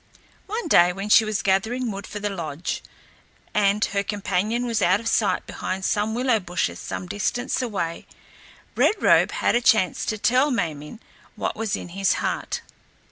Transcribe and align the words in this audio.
One 0.47 0.67
day, 0.67 0.91
when 0.91 1.09
she 1.09 1.25
was 1.25 1.43
gathering 1.43 1.91
wood 1.91 2.07
for 2.07 2.19
the 2.19 2.31
lodge, 2.31 2.81
and 3.53 3.85
her 3.85 4.01
companion 4.01 4.65
was 4.65 4.81
out 4.81 4.99
of 4.99 5.07
sight 5.07 5.45
behind 5.45 5.85
some 5.85 6.15
willow 6.15 6.39
bushes 6.39 6.79
some 6.79 7.05
distance 7.05 7.61
away, 7.61 8.07
Red 8.75 8.95
Robe 8.99 9.29
had 9.29 9.53
a 9.53 9.61
chance 9.61 10.03
to 10.05 10.17
tell 10.17 10.49
Ma 10.49 10.63
min´ 10.73 10.97
what 11.35 11.55
was 11.55 11.75
in 11.75 11.89
his 11.89 12.13
heart. 12.13 12.61